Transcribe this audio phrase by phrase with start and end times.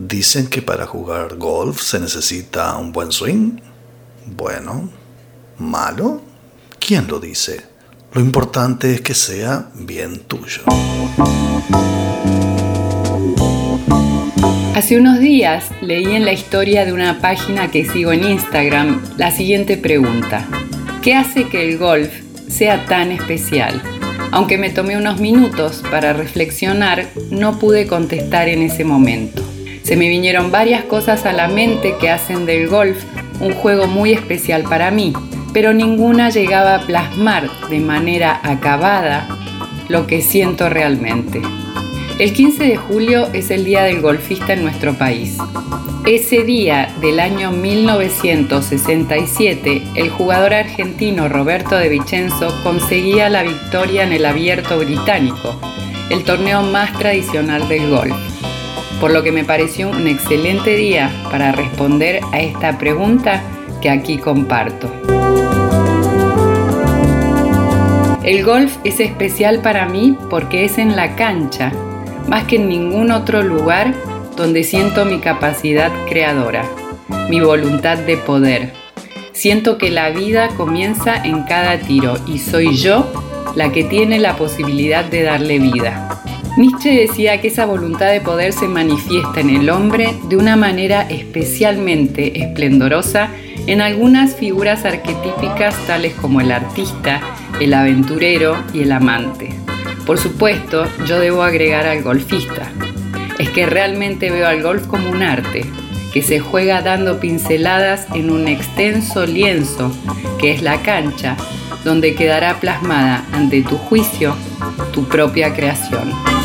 [0.00, 3.58] Dicen que para jugar golf se necesita un buen swing.
[4.26, 4.88] Bueno,
[5.58, 6.20] malo.
[6.78, 7.62] ¿Quién lo dice?
[8.12, 10.62] Lo importante es que sea bien tuyo.
[14.76, 19.32] Hace unos días leí en la historia de una página que sigo en Instagram la
[19.32, 20.46] siguiente pregunta.
[21.02, 22.12] ¿Qué hace que el golf
[22.48, 23.82] sea tan especial?
[24.30, 29.47] Aunque me tomé unos minutos para reflexionar, no pude contestar en ese momento.
[29.88, 33.02] Se me vinieron varias cosas a la mente que hacen del golf
[33.40, 35.14] un juego muy especial para mí,
[35.54, 39.26] pero ninguna llegaba a plasmar de manera acabada
[39.88, 41.40] lo que siento realmente.
[42.18, 45.38] El 15 de julio es el Día del Golfista en nuestro país.
[46.04, 54.12] Ese día del año 1967, el jugador argentino Roberto de Vicenzo conseguía la victoria en
[54.12, 55.58] el Abierto Británico,
[56.10, 58.37] el torneo más tradicional del golf.
[59.00, 63.42] Por lo que me pareció un excelente día para responder a esta pregunta
[63.80, 64.92] que aquí comparto.
[68.24, 71.72] El golf es especial para mí porque es en la cancha,
[72.26, 73.94] más que en ningún otro lugar
[74.36, 76.64] donde siento mi capacidad creadora,
[77.30, 78.72] mi voluntad de poder.
[79.32, 83.10] Siento que la vida comienza en cada tiro y soy yo
[83.54, 86.07] la que tiene la posibilidad de darle vida.
[86.56, 91.02] Nietzsche decía que esa voluntad de poder se manifiesta en el hombre de una manera
[91.02, 93.28] especialmente esplendorosa
[93.66, 97.20] en algunas figuras arquetípicas tales como el artista,
[97.60, 99.50] el aventurero y el amante.
[100.06, 102.72] Por supuesto, yo debo agregar al golfista.
[103.38, 105.64] Es que realmente veo al golf como un arte,
[106.12, 109.92] que se juega dando pinceladas en un extenso lienzo,
[110.40, 111.36] que es la cancha,
[111.84, 114.34] donde quedará plasmada ante tu juicio
[114.92, 116.37] tu propia creación.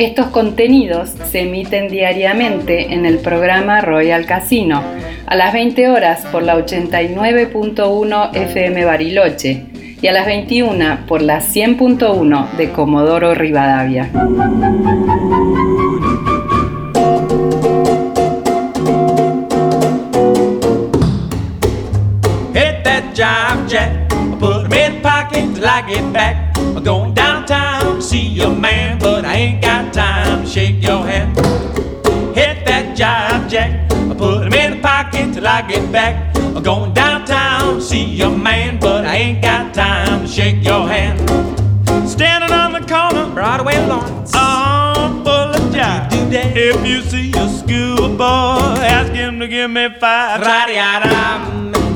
[0.00, 4.82] Estos contenidos se emiten diariamente en el programa Royal Casino
[5.26, 9.66] a las 20 horas por la 89.1 FM Bariloche
[10.00, 14.10] y a las 21 por la 100.1 de Comodoro Rivadavia.
[28.10, 31.36] See your man, but I ain't got time to shake your hand.
[32.34, 36.36] Hit that jive jack, I put him in the pocket till I get back.
[36.36, 40.88] I'm going downtown to see your man, but I ain't got time to shake your
[40.88, 41.20] hand.
[42.10, 44.32] Standing on the corner, Broadway Lawrence.
[44.34, 46.08] I'm full of jive.
[46.32, 50.40] If you see a schoolboy, ask him to give me five.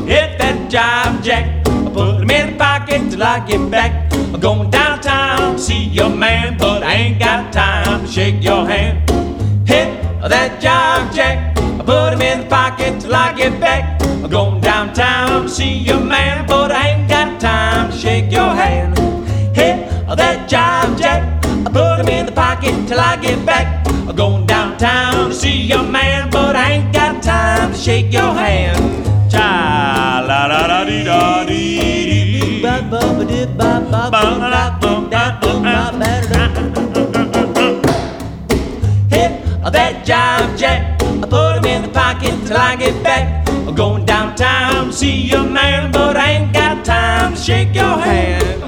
[0.07, 4.13] Hit that jive jack, I put him in the pocket till I get back.
[4.13, 4.74] I'm going downtown to see
[5.95, 9.09] your man, but I ain't got time to shake your hand.
[9.67, 14.03] Hit that job jack, I put him in the pocket till I get back.
[14.03, 18.51] I'm going downtown to see your man, but I ain't got time to shake your
[18.51, 18.99] hand.
[19.55, 21.23] Hit that job jack,
[21.65, 23.87] I put him in the pocket till I get back.
[23.87, 28.35] I'm going downtown to see your man, but I ain't got time to shake your
[28.35, 29.31] hand.
[29.31, 31.75] Cha la la da dee da dee.
[32.59, 32.91] Hit that
[40.05, 43.49] jive jack, I put him in the pocket till I get back.
[43.49, 47.99] I'm going downtown to see your man, but I ain't got time to shake your
[47.99, 48.65] hand.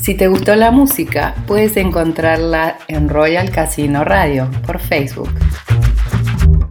[0.00, 5.30] Si te gustó la música, puedes encontrarla en Royal Casino Radio por Facebook.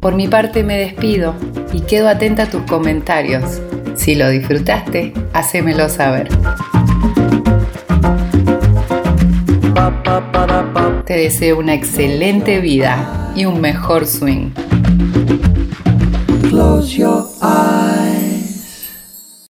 [0.02, 1.34] Por mi parte me despido
[1.72, 3.62] y quedo atenta a tus comentarios.
[3.96, 6.28] Si lo disfrutaste, hacémelo saber.
[11.06, 14.52] Te deseo una excelente vida y un mejor swing.
[16.50, 17.91] Close your eyes.